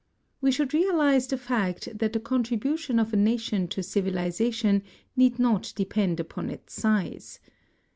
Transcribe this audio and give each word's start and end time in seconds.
We 0.41 0.51
should 0.51 0.73
realize 0.73 1.27
the 1.27 1.37
fact 1.37 1.89
that 1.99 2.11
the 2.13 2.19
contribution 2.19 2.97
of 2.97 3.13
a 3.13 3.15
nation 3.15 3.67
to 3.67 3.83
civilization 3.83 4.81
need 5.15 5.37
not 5.37 5.71
depend 5.75 6.19
upon 6.19 6.49
its 6.49 6.73
size. 6.73 7.39